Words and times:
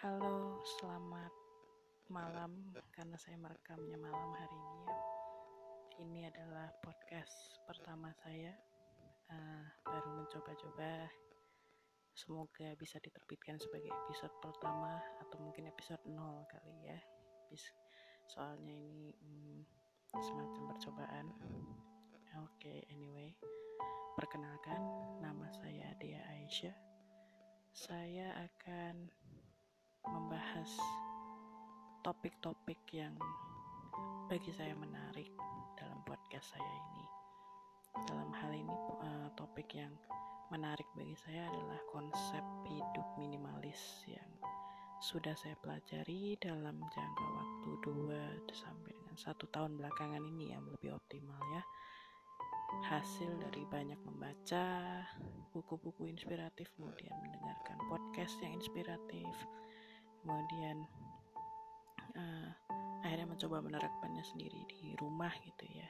Halo, 0.00 0.56
selamat 0.64 1.28
malam 2.08 2.72
karena 2.88 3.20
saya 3.20 3.36
merekamnya 3.36 4.00
malam 4.00 4.32
hari 4.32 4.56
ini 4.56 4.80
ya. 4.88 5.00
Ini 6.00 6.20
adalah 6.24 6.72
podcast 6.80 7.60
pertama 7.68 8.08
saya. 8.24 8.56
Uh, 9.28 9.60
baru 9.84 10.24
mencoba-coba. 10.24 11.04
Semoga 12.16 12.72
bisa 12.80 12.96
diterbitkan 13.04 13.60
sebagai 13.60 13.92
episode 13.92 14.32
pertama 14.40 15.04
atau 15.20 15.36
mungkin 15.36 15.68
episode 15.68 16.00
nol 16.08 16.48
kali 16.48 16.80
ya. 16.88 16.96
Soalnya 18.24 18.72
ini 18.72 19.12
hmm, 19.20 19.60
semacam 20.16 20.62
percobaan. 20.72 21.26
Oke, 22.40 22.56
okay, 22.56 22.78
anyway. 22.88 23.36
Perkenalkan, 24.16 24.80
nama 25.20 25.44
saya 25.60 25.92
Dea 26.00 26.24
Aisyah. 26.24 26.88
Saya 27.76 28.48
akan 28.48 29.19
membahas 30.08 30.70
topik-topik 32.00 32.80
yang 32.96 33.12
bagi 34.30 34.48
saya 34.54 34.72
menarik 34.72 35.28
dalam 35.76 36.00
podcast 36.08 36.56
saya 36.56 36.72
ini. 36.88 37.04
Dalam 38.08 38.30
hal 38.32 38.52
ini 38.54 38.76
uh, 39.04 39.28
topik 39.36 39.68
yang 39.76 39.92
menarik 40.48 40.86
bagi 40.96 41.18
saya 41.20 41.50
adalah 41.50 41.80
konsep 41.92 42.44
hidup 42.70 43.06
minimalis 43.20 44.06
yang 44.08 44.30
sudah 45.00 45.32
saya 45.32 45.56
pelajari 45.64 46.36
dalam 46.40 46.76
jangka 46.92 47.26
waktu 47.32 47.70
2 47.88 48.52
sampai 48.52 48.92
dengan 48.92 49.16
satu 49.16 49.48
tahun 49.48 49.80
belakangan 49.80 50.20
ini 50.20 50.52
yang 50.52 50.60
lebih 50.68 50.92
optimal 50.92 51.40
ya 51.56 51.62
hasil 52.86 53.32
dari 53.40 53.66
banyak 53.66 53.98
membaca 54.06 55.02
buku-buku 55.50 56.06
inspiratif 56.06 56.70
kemudian 56.78 57.16
mendengarkan 57.18 57.78
podcast 57.90 58.38
yang 58.44 58.54
inspiratif 58.54 59.26
kemudian 60.22 60.84
uh, 62.16 62.50
akhirnya 63.04 63.28
mencoba 63.28 63.64
menerapkannya 63.64 64.24
sendiri 64.24 64.60
di 64.68 64.94
rumah 65.00 65.32
gitu 65.44 65.64
ya. 65.72 65.88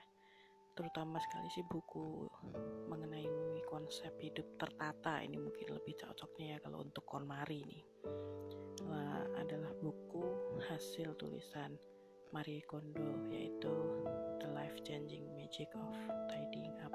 Terutama 0.79 1.21
sekali 1.21 1.49
sih 1.53 1.67
buku 1.67 2.25
mengenai 2.89 3.29
konsep 3.69 4.15
hidup 4.23 4.47
tertata. 4.57 5.21
Ini 5.21 5.37
mungkin 5.37 5.77
lebih 5.77 5.99
cocoknya 5.99 6.57
ya 6.57 6.59
kalau 6.63 6.81
untuk 6.81 7.05
KonMari 7.05 7.61
nih 7.67 7.85
uh, 8.89 9.25
adalah 9.37 9.75
buku 9.83 10.25
hasil 10.71 11.19
tulisan 11.19 11.75
Marie 12.31 12.63
Kondo 12.71 13.27
yaitu 13.29 13.75
The 14.39 14.49
Life 14.55 14.79
Changing 14.87 15.27
Magic 15.35 15.69
of 15.75 15.95
Tidying 16.31 16.79
Up. 16.87 16.95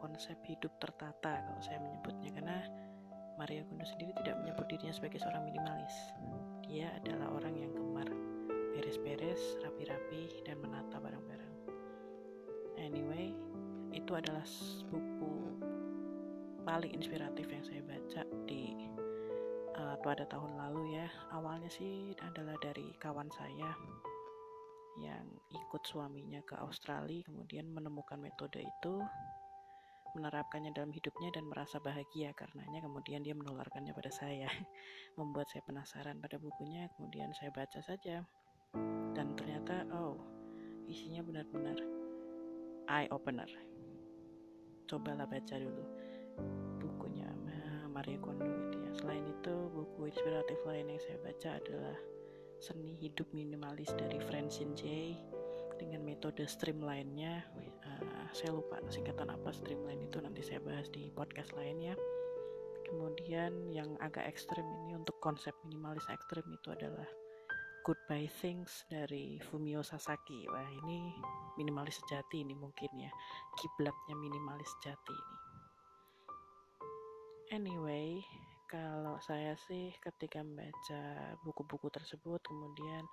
Konsep 0.00 0.40
hidup 0.48 0.72
tertata 0.80 1.44
kalau 1.44 1.60
saya 1.60 1.78
menyebutnya 1.84 2.30
karena 2.32 2.58
Maria 3.36 3.62
Kondo 3.68 3.84
sendiri 3.84 4.16
tidak 4.24 4.40
menyebut 4.40 4.64
dirinya 4.72 4.94
sebagai 4.96 5.20
seorang 5.20 5.44
minimalis. 5.44 5.94
Dia 6.66 6.90
adalah 6.98 7.30
orang 7.38 7.54
yang 7.54 7.72
gemar 7.72 8.10
beres-beres, 8.74 9.62
rapi-rapi, 9.62 10.42
dan 10.44 10.58
menata 10.60 10.98
barang-barang. 10.98 11.54
Anyway, 12.76 13.32
itu 13.96 14.12
adalah 14.12 14.44
buku 14.92 15.56
paling 16.66 16.92
inspiratif 16.92 17.46
yang 17.48 17.64
saya 17.64 17.82
baca 17.86 18.22
di 18.44 18.74
uh, 19.78 19.96
pada 20.02 20.26
tahun 20.28 20.58
lalu 20.58 20.98
ya. 20.98 21.08
Awalnya 21.32 21.70
sih 21.70 22.12
adalah 22.20 22.58
dari 22.58 22.92
kawan 22.98 23.30
saya 23.32 23.70
yang 25.00 25.24
ikut 25.52 25.82
suaminya 25.84 26.40
ke 26.44 26.56
Australia, 26.60 27.24
kemudian 27.24 27.68
menemukan 27.68 28.16
metode 28.16 28.64
itu 28.64 28.94
menerapkannya 30.16 30.72
dalam 30.72 30.88
hidupnya 30.90 31.28
dan 31.36 31.44
merasa 31.44 31.76
bahagia 31.76 32.32
karenanya 32.32 32.80
kemudian 32.80 33.20
dia 33.20 33.36
menularkannya 33.36 33.92
pada 33.92 34.08
saya. 34.08 34.48
Membuat 35.20 35.52
saya 35.52 35.60
penasaran 35.68 36.16
pada 36.16 36.40
bukunya 36.40 36.88
kemudian 36.96 37.36
saya 37.36 37.52
baca 37.52 37.80
saja. 37.84 38.24
Dan 39.12 39.36
ternyata 39.36 39.84
oh 39.92 40.16
isinya 40.88 41.20
benar-benar 41.20 41.76
eye 42.88 43.10
opener 43.12 43.50
cobalah 44.86 45.26
baca 45.26 45.58
dulu 45.58 45.84
bukunya 46.78 47.26
Maria 47.96 48.20
Kondo 48.20 48.44
gitu 48.44 48.76
ya. 48.76 48.92
Selain 48.92 49.24
itu 49.24 49.54
buku 49.72 50.12
inspiratif 50.12 50.60
lain 50.68 50.92
yang 50.92 51.00
saya 51.00 51.16
baca 51.24 51.56
adalah 51.56 51.96
Seni 52.60 52.92
Hidup 53.00 53.24
Minimalis 53.32 53.88
dari 53.96 54.20
Francine 54.20 54.76
J. 54.76 55.16
Dengan 55.80 56.04
metode 56.04 56.44
streamline-nya 56.44 57.48
saya 58.36 58.52
lupa 58.52 58.80
singkatan 58.92 59.32
apa 59.32 59.48
streamline 59.54 60.04
itu 60.04 60.20
nanti 60.20 60.44
saya 60.44 60.60
bahas 60.60 60.88
di 60.92 61.08
podcast 61.14 61.56
lainnya 61.56 61.96
kemudian 62.86 63.72
yang 63.74 63.98
agak 63.98 64.28
ekstrim 64.30 64.62
ini 64.84 64.94
untuk 64.94 65.18
konsep 65.18 65.52
minimalis 65.66 66.06
ekstrim 66.12 66.46
itu 66.52 66.70
adalah 66.70 67.06
Goodbye 67.86 68.26
Things 68.42 68.82
dari 68.90 69.38
Fumio 69.38 69.78
Sasaki. 69.78 70.42
Wah 70.50 70.66
ini 70.82 71.14
minimalis 71.54 72.02
sejati 72.02 72.42
ini 72.42 72.50
mungkin 72.50 72.90
ya. 72.98 73.06
Kiblatnya 73.54 74.18
minimalis 74.18 74.66
sejati 74.78 75.14
ini. 75.14 75.38
Anyway 77.54 78.26
kalau 78.66 79.22
saya 79.22 79.54
sih 79.70 79.94
ketika 80.02 80.42
membaca 80.42 81.38
buku-buku 81.46 81.86
tersebut 81.94 82.42
kemudian 82.42 83.06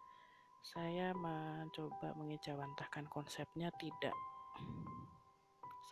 saya 0.65 1.13
mencoba 1.13 2.17
mengejawantahkan 2.17 3.05
konsepnya 3.13 3.69
tidak 3.77 4.17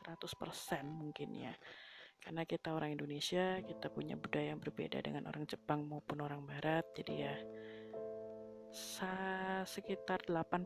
100% 0.08 0.22
mungkin 0.86 1.30
ya. 1.36 1.54
Karena 2.22 2.46
kita 2.46 2.78
orang 2.78 2.94
Indonesia 2.94 3.58
kita 3.66 3.90
punya 3.90 4.14
budaya 4.14 4.54
yang 4.54 4.62
berbeda 4.62 5.02
dengan 5.02 5.26
orang 5.26 5.50
Jepang 5.50 5.90
maupun 5.90 6.22
orang 6.22 6.46
Barat. 6.46 6.86
Jadi 6.94 7.14
ya 7.18 7.36
sekitar 9.66 10.26
80% 10.26 10.64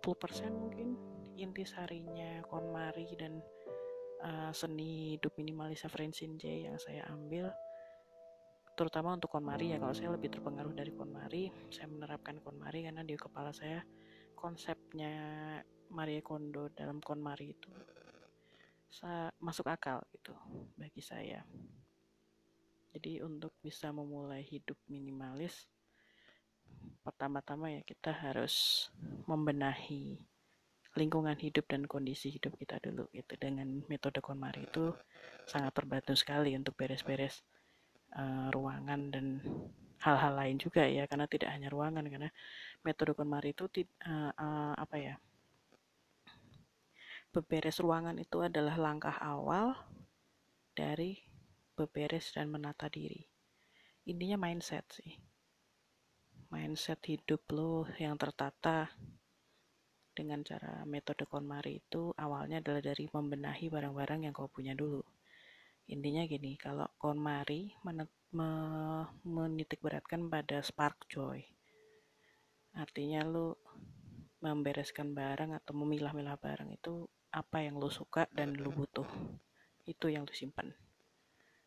mungkin 0.54 0.96
inti 1.36 1.66
sarinya 1.68 2.40
KonMari 2.48 3.12
dan 3.18 3.42
uh, 4.24 4.52
seni 4.56 5.18
hidup 5.18 5.36
minimalis 5.36 5.84
Francine 5.90 6.40
J 6.40 6.70
yang 6.72 6.78
saya 6.80 7.04
ambil. 7.12 7.52
Terutama 8.76 9.16
untuk 9.16 9.32
KonMari 9.32 9.72
ya 9.72 9.80
kalau 9.80 9.96
saya 9.96 10.12
lebih 10.12 10.36
terpengaruh 10.36 10.76
dari 10.76 10.92
KonMari. 10.92 11.72
Saya 11.72 11.88
menerapkan 11.88 12.40
KonMari 12.44 12.92
karena 12.92 13.08
di 13.08 13.16
kepala 13.16 13.56
saya 13.56 13.80
konsepnya 14.36 15.16
Maria 15.92 16.22
Kondo 16.22 16.72
dalam 16.74 17.02
KonMari 17.02 17.48
itu. 17.52 17.72
Masuk 19.44 19.68
akal 19.68 20.00
gitu 20.16 20.32
bagi 20.80 21.04
saya. 21.04 21.44
Jadi 22.96 23.20
untuk 23.20 23.52
bisa 23.60 23.92
memulai 23.92 24.40
hidup 24.40 24.80
minimalis 24.88 25.68
pertama-tama 27.04 27.70
ya 27.70 27.82
kita 27.86 28.10
harus 28.10 28.88
membenahi 29.30 30.18
lingkungan 30.96 31.36
hidup 31.36 31.68
dan 31.68 31.84
kondisi 31.86 32.32
hidup 32.32 32.56
kita 32.56 32.80
dulu 32.80 33.12
gitu. 33.12 33.36
Dengan 33.36 33.84
metode 33.92 34.24
KonMari 34.24 34.72
itu 34.72 34.96
sangat 35.44 35.76
terbantu 35.76 36.16
sekali 36.16 36.56
untuk 36.56 36.74
beres-beres 36.80 37.44
uh, 38.16 38.48
ruangan 38.56 39.12
dan 39.12 39.44
hal-hal 40.00 40.34
lain 40.40 40.56
juga 40.56 40.88
ya. 40.88 41.04
Karena 41.04 41.28
tidak 41.28 41.52
hanya 41.52 41.68
ruangan 41.68 42.08
karena 42.08 42.32
metode 42.88 43.12
KonMari 43.12 43.52
itu 43.52 43.68
uh, 44.08 44.32
uh, 44.32 44.74
apa 44.80 44.96
ya 44.96 45.16
beberes 47.36 47.84
ruangan 47.84 48.16
itu 48.16 48.40
adalah 48.40 48.80
langkah 48.80 49.20
awal 49.20 49.76
dari 50.72 51.20
beberes 51.76 52.32
dan 52.32 52.48
menata 52.48 52.88
diri. 52.88 53.28
Intinya 54.08 54.40
mindset 54.40 54.88
sih. 54.96 55.20
Mindset 56.48 57.04
hidup 57.12 57.44
lo 57.52 57.84
yang 58.00 58.16
tertata 58.16 58.88
dengan 60.16 60.48
cara 60.48 60.88
metode 60.88 61.28
KonMari 61.28 61.84
itu 61.84 62.16
awalnya 62.16 62.64
adalah 62.64 62.80
dari 62.80 63.04
membenahi 63.12 63.68
barang-barang 63.68 64.32
yang 64.32 64.32
kau 64.32 64.48
punya 64.48 64.72
dulu. 64.72 65.04
Intinya 65.92 66.24
gini 66.24 66.56
kalau 66.56 66.88
KonMari 66.96 67.76
men 67.84 68.08
me 68.32 68.52
menitik 69.28 69.84
beratkan 69.84 70.32
pada 70.32 70.64
spark 70.64 71.04
joy. 71.12 71.44
Artinya 72.80 73.28
lu 73.28 73.52
membereskan 74.44 75.16
barang 75.16 75.56
atau 75.56 75.74
memilah-milah 75.76 76.36
barang 76.40 76.70
itu 76.74 77.08
apa 77.32 77.64
yang 77.64 77.80
lu 77.80 77.92
suka 77.92 78.28
dan 78.32 78.56
lu 78.56 78.72
butuh. 78.72 79.08
Itu 79.86 80.10
yang 80.10 80.26
lu 80.28 80.34
simpan 80.34 80.74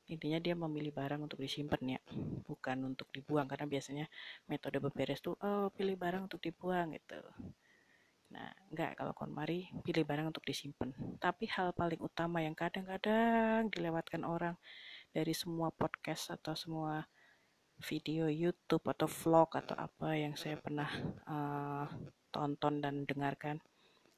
intinya 0.08 0.40
dia 0.40 0.56
memilih 0.56 0.90
barang 0.90 1.20
untuk 1.20 1.38
disimpan 1.38 2.00
ya. 2.00 2.00
Bukan 2.48 2.80
untuk 2.88 3.12
dibuang 3.12 3.44
karena 3.44 3.68
biasanya 3.68 4.06
metode 4.48 4.80
beberes 4.80 5.20
tuh 5.20 5.36
oh 5.44 5.68
pilih 5.70 6.00
barang 6.00 6.26
untuk 6.32 6.40
dibuang 6.40 6.96
gitu. 6.96 7.20
Nah, 8.28 8.48
enggak 8.72 8.96
kalau 8.96 9.12
KonMari 9.12 9.68
pilih 9.84 10.04
barang 10.08 10.32
untuk 10.32 10.44
disimpan. 10.48 10.92
Tapi 11.20 11.48
hal 11.52 11.76
paling 11.76 12.00
utama 12.00 12.40
yang 12.40 12.56
kadang-kadang 12.56 13.68
dilewatkan 13.68 14.24
orang 14.24 14.56
dari 15.12 15.32
semua 15.36 15.72
podcast 15.72 16.32
atau 16.32 16.56
semua 16.56 17.04
video 17.84 18.26
YouTube 18.26 18.84
atau 18.90 19.06
vlog 19.06 19.54
atau 19.54 19.76
apa 19.78 20.18
yang 20.18 20.34
saya 20.34 20.58
pernah 20.58 20.88
uh, 21.28 21.86
tonton 22.28 22.80
dan 22.84 23.08
dengarkan 23.08 23.60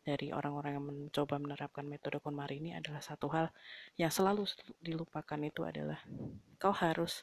dari 0.00 0.32
orang-orang 0.32 0.80
yang 0.80 0.86
mencoba 0.86 1.36
menerapkan 1.36 1.84
metode 1.84 2.18
KonMari 2.24 2.58
ini 2.58 2.72
adalah 2.72 3.04
satu 3.04 3.28
hal 3.30 3.52
yang 4.00 4.08
selalu 4.08 4.48
dilupakan 4.80 5.40
itu 5.44 5.62
adalah 5.62 6.00
kau 6.56 6.72
harus 6.72 7.22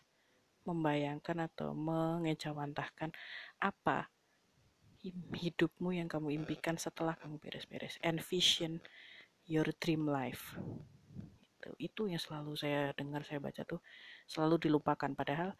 membayangkan 0.67 1.47
atau 1.47 1.71
mengejawantahkan 1.73 3.15
apa 3.63 4.11
hidupmu 5.35 5.95
yang 5.95 6.11
kamu 6.11 6.35
impikan 6.43 6.75
setelah 6.75 7.15
kamu 7.15 7.39
beres-beres. 7.39 7.95
Envision 8.03 8.83
your 9.47 9.67
dream 9.79 10.03
life. 10.03 10.59
Itu, 11.57 11.71
itu 11.79 12.01
yang 12.11 12.19
selalu 12.19 12.59
saya 12.59 12.91
dengar, 12.93 13.23
saya 13.23 13.39
baca 13.39 13.63
tuh 13.63 13.79
selalu 14.27 14.67
dilupakan. 14.67 15.11
Padahal 15.15 15.55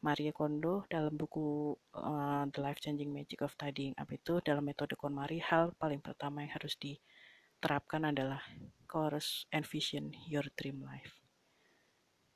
Marie 0.00 0.32
Kondo 0.32 0.88
dalam 0.88 1.12
buku 1.12 1.76
uh, 1.92 2.48
The 2.48 2.60
Life 2.64 2.80
Changing 2.80 3.12
Magic 3.12 3.44
of 3.44 3.52
Tidying 3.60 3.92
Up 4.00 4.08
itu 4.08 4.40
dalam 4.40 4.64
metode 4.64 4.96
KonMari 4.96 5.44
hal 5.44 5.76
paling 5.76 6.00
pertama 6.00 6.40
yang 6.40 6.56
harus 6.56 6.72
diterapkan 6.80 8.08
adalah 8.08 8.40
course 8.88 9.44
envision 9.52 10.16
your 10.24 10.48
dream 10.56 10.80
life. 10.80 11.20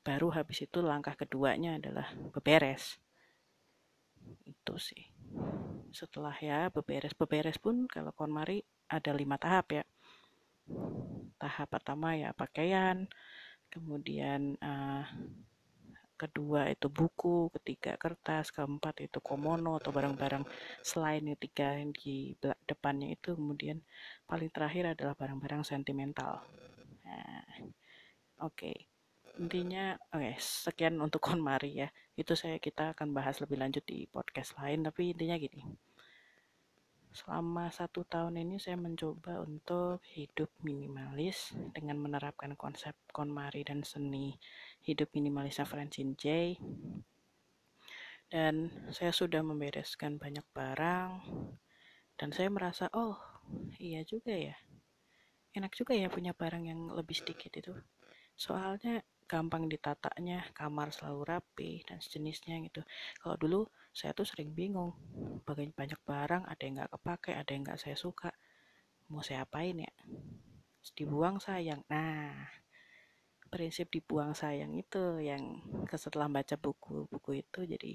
Baru 0.05 0.29
habis 0.29 0.61
itu 0.61 0.85
langkah 0.85 1.17
keduanya 1.17 1.81
adalah 1.81 2.13
beberes. 2.29 3.01
Itu 4.45 4.77
sih. 4.77 5.09
Setelah 5.89 6.37
ya 6.37 6.69
beberes 6.69 7.17
beberes 7.17 7.57
pun 7.57 7.89
kalau 7.89 8.13
KonMari 8.13 8.61
ada 8.93 9.09
lima 9.09 9.41
tahap 9.41 9.73
ya. 9.73 9.83
Tahap 11.41 11.67
pertama 11.73 12.13
ya 12.13 12.29
pakaian, 12.37 13.09
kemudian 13.73 14.53
uh, 14.61 15.09
kedua 16.15 16.71
itu 16.71 16.87
buku, 16.87 17.51
ketiga 17.59 17.99
kertas, 17.99 18.51
keempat 18.55 19.05
itu 19.05 19.19
komono 19.19 19.77
atau 19.79 19.91
barang-barang 19.91 20.43
selain 20.81 21.23
yang 21.27 21.39
tiga 21.39 21.75
yang 21.75 21.91
di 21.91 22.33
depannya 22.63 23.13
itu 23.15 23.35
kemudian 23.35 23.83
paling 24.25 24.49
terakhir 24.51 24.95
adalah 24.95 25.13
barang-barang 25.13 25.63
sentimental. 25.67 26.43
Nah, 27.03 27.43
oke. 28.41 28.55
Okay. 28.55 28.77
Intinya, 29.35 29.99
oke, 30.15 30.23
okay, 30.23 30.35
sekian 30.39 30.95
untuk 31.03 31.19
KonMari 31.19 31.83
ya. 31.83 31.87
Itu 32.15 32.39
saya 32.39 32.55
kita 32.55 32.95
akan 32.95 33.11
bahas 33.11 33.43
lebih 33.43 33.59
lanjut 33.59 33.83
di 33.83 34.07
podcast 34.07 34.55
lain, 34.55 34.87
tapi 34.87 35.11
intinya 35.11 35.35
gini 35.35 35.75
Selama 37.15 37.71
satu 37.71 38.03
tahun 38.03 38.43
ini 38.43 38.59
saya 38.59 38.75
mencoba 38.75 39.39
untuk 39.39 40.03
hidup 40.11 40.51
minimalis 40.67 41.55
dengan 41.71 41.95
menerapkan 41.95 42.59
konsep 42.59 42.91
KonMari 43.15 43.63
dan 43.63 43.87
seni 43.87 44.35
hidup 44.83 45.15
minimalis 45.15 45.63
Francine 45.63 46.19
J. 46.19 46.59
Dan 48.27 48.67
saya 48.91 49.15
sudah 49.15 49.39
membereskan 49.47 50.19
banyak 50.19 50.43
barang 50.51 51.23
dan 52.19 52.29
saya 52.35 52.51
merasa 52.51 52.91
oh 52.91 53.15
iya 53.79 54.03
juga 54.03 54.35
ya. 54.35 54.59
Enak 55.55 55.71
juga 55.71 55.95
ya 55.95 56.11
punya 56.11 56.35
barang 56.35 56.67
yang 56.67 56.91
lebih 56.91 57.15
sedikit 57.15 57.55
itu. 57.55 57.71
Soalnya 58.35 59.07
gampang 59.25 59.65
ditatanya, 59.65 60.49
kamar 60.53 60.93
selalu 60.93 61.21
rapi 61.25 61.71
dan 61.85 61.97
sejenisnya 62.01 62.61
gitu. 62.65 62.81
Kalau 63.21 63.35
dulu 63.37 63.61
saya 63.89 64.13
tuh 64.13 64.25
sering 64.25 64.53
bingung, 64.53 64.93
bagian 65.43 65.73
banyak 65.73 65.97
barang, 66.05 66.45
ada 66.45 66.61
yang 66.61 66.81
nggak 66.81 66.91
kepake, 66.93 67.31
ada 67.33 67.49
yang 67.49 67.63
nggak 67.65 67.81
saya 67.81 67.97
suka. 67.97 68.29
Mau 69.09 69.25
saya 69.25 69.45
apain 69.45 69.77
ya? 69.81 69.91
Dibuang 70.93 71.41
sayang. 71.41 71.81
Nah, 71.89 72.33
prinsip 73.49 73.87
dibuang 73.87 74.35
sayang 74.35 74.75
itu 74.75 75.23
yang 75.23 75.63
setelah 75.95 76.27
baca 76.27 76.59
buku-buku 76.59 77.39
itu 77.39 77.63
jadi 77.63 77.93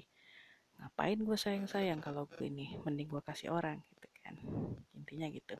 ngapain 0.81 1.21
gue 1.21 1.37
sayang-sayang 1.37 2.01
kalau 2.01 2.25
gue 2.25 2.49
ini 2.49 2.73
mending 2.81 3.05
gue 3.05 3.21
kasih 3.21 3.53
orang 3.53 3.77
gitu 3.93 4.07
kan 4.25 4.35
intinya 4.97 5.29
gitu 5.29 5.53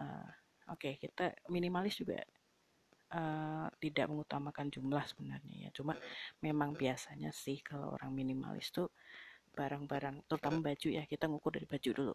uh, 0.00 0.28
oke 0.72 0.80
okay, 0.80 0.96
kita 0.96 1.36
minimalis 1.52 2.00
juga 2.00 2.24
uh, 3.12 3.68
tidak 3.78 4.08
mengutamakan 4.08 4.72
jumlah 4.72 5.04
sebenarnya 5.04 5.68
ya. 5.68 5.70
Cuma 5.76 5.94
memang 6.40 6.72
biasanya 6.72 7.30
sih 7.30 7.60
kalau 7.60 7.94
orang 7.94 8.12
minimalis 8.12 8.72
tuh 8.72 8.88
barang-barang 9.52 10.24
terutama 10.24 10.72
baju 10.72 10.88
ya 10.88 11.04
kita 11.04 11.28
ngukur 11.28 11.60
dari 11.60 11.68
baju 11.68 11.90
dulu. 11.92 12.14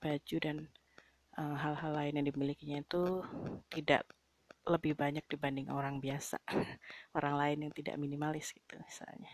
Baju 0.00 0.36
dan 0.40 0.68
eh, 1.36 1.56
hal-hal 1.56 1.92
uh, 1.92 1.96
lain 2.00 2.20
yang 2.20 2.26
dimilikinya 2.28 2.80
itu 2.80 3.24
tidak 3.72 4.04
lebih 4.64 4.96
banyak 4.96 5.24
dibanding 5.28 5.68
orang 5.68 6.00
biasa. 6.00 6.40
Orang 7.16 7.36
lain 7.36 7.68
yang 7.68 7.72
tidak 7.76 8.00
minimalis 8.00 8.56
gitu 8.56 8.80
misalnya. 8.80 9.28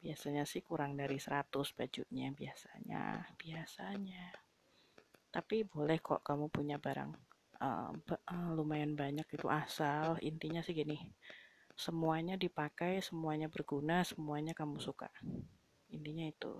Biasanya 0.00 0.48
sih 0.48 0.64
kurang 0.64 0.96
dari 0.96 1.20
100 1.20 1.52
bajunya 1.52 2.32
biasanya 2.32 3.28
biasanya. 3.36 4.32
Tapi 5.28 5.68
boleh 5.68 6.00
kok 6.00 6.24
kamu 6.24 6.48
punya 6.48 6.80
barang 6.80 7.29
uh, 7.60 7.92
lumayan 8.56 8.96
banyak 8.96 9.28
itu 9.30 9.46
asal 9.46 10.16
intinya 10.24 10.64
sih 10.64 10.72
gini 10.72 10.98
semuanya 11.80 12.36
dipakai 12.36 13.00
semuanya 13.00 13.48
berguna 13.48 14.04
semuanya 14.04 14.52
kamu 14.52 14.76
suka. 14.84 15.08
Intinya 15.88 16.28
itu. 16.28 16.52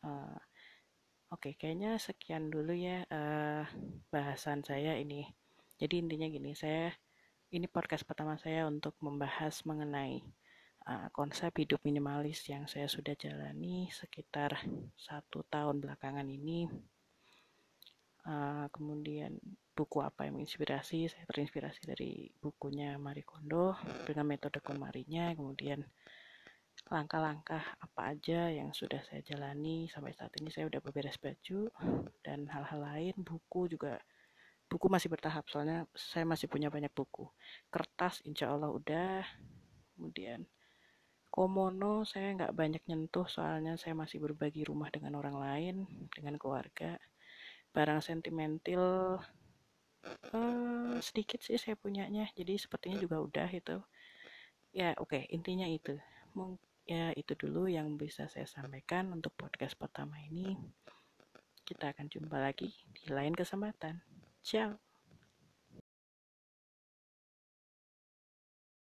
Uh, 0.00 0.40
oke 1.28 1.52
okay, 1.52 1.52
kayaknya 1.60 2.00
sekian 2.00 2.48
dulu 2.48 2.72
ya 2.72 3.04
uh, 3.12 3.68
bahasan 4.08 4.64
saya 4.64 4.96
ini. 4.96 5.28
Jadi 5.76 6.00
intinya 6.00 6.32
gini 6.32 6.56
saya 6.56 6.96
ini 7.52 7.68
podcast 7.68 8.08
pertama 8.08 8.40
saya 8.40 8.64
untuk 8.64 8.96
membahas 9.04 9.60
mengenai 9.68 10.24
uh, 10.88 11.12
konsep 11.12 11.52
hidup 11.60 11.84
minimalis 11.84 12.40
yang 12.48 12.64
saya 12.64 12.88
sudah 12.88 13.12
jalani 13.20 13.92
sekitar 13.92 14.64
satu 14.96 15.44
tahun 15.52 15.84
belakangan 15.84 16.24
ini 16.24 16.72
uh, 18.26 18.66
kemudian 18.70 19.38
buku 19.72 19.98
apa 20.04 20.28
yang 20.28 20.38
menginspirasi? 20.38 21.10
Saya 21.10 21.24
terinspirasi 21.26 21.88
dari 21.88 22.28
bukunya 22.38 22.94
Marie 23.00 23.26
Kondo 23.26 23.74
dengan 24.06 24.28
metode 24.28 24.60
KonMari-nya. 24.60 25.34
Kemudian 25.34 25.82
langkah-langkah 26.88 27.62
apa 27.78 28.00
aja 28.12 28.48
yang 28.52 28.72
sudah 28.76 29.00
saya 29.06 29.24
jalani 29.24 29.88
sampai 29.88 30.12
saat 30.12 30.32
ini? 30.40 30.52
Saya 30.52 30.68
udah 30.68 30.80
beberes 30.84 31.16
baju 31.18 31.70
dan 32.20 32.46
hal-hal 32.52 32.80
lain. 32.80 33.14
Buku 33.18 33.72
juga 33.72 33.98
buku 34.68 34.88
masih 34.88 35.12
bertahap 35.12 35.44
soalnya 35.52 35.84
saya 35.92 36.24
masih 36.28 36.46
punya 36.46 36.68
banyak 36.68 36.92
buku. 36.92 37.26
Kertas 37.72 38.22
insya 38.28 38.52
Allah 38.52 38.70
udah. 38.70 39.24
Kemudian 39.96 40.48
komono 41.32 42.04
saya 42.04 42.36
nggak 42.36 42.52
banyak 42.52 42.82
nyentuh 42.84 43.24
soalnya 43.24 43.80
saya 43.80 43.96
masih 43.96 44.20
berbagi 44.20 44.68
rumah 44.68 44.92
dengan 44.92 45.16
orang 45.16 45.40
lain 45.40 45.76
dengan 46.12 46.36
keluarga 46.36 47.00
barang 47.72 48.00
sentimental 48.04 49.18
uh, 50.32 50.96
sedikit 51.00 51.40
sih 51.40 51.56
saya 51.56 51.74
punyanya. 51.74 52.28
Jadi 52.36 52.60
sepertinya 52.60 53.00
juga 53.00 53.20
udah 53.20 53.48
itu. 53.50 53.80
Ya 54.72 54.96
oke 54.96 55.16
okay, 55.16 55.22
intinya 55.32 55.66
itu. 55.66 55.96
Ya 56.84 57.12
itu 57.16 57.32
dulu 57.36 57.68
yang 57.68 57.96
bisa 57.96 58.28
saya 58.28 58.48
sampaikan 58.48 59.12
untuk 59.12 59.32
podcast 59.34 59.76
pertama 59.76 60.20
ini. 60.20 60.56
Kita 61.64 61.92
akan 61.96 62.06
jumpa 62.12 62.36
lagi 62.36 62.72
di 62.92 63.06
lain 63.08 63.32
kesempatan. 63.32 64.04
Ciao 64.42 64.91